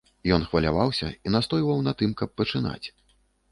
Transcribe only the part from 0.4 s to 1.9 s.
хваляваўся і настойваў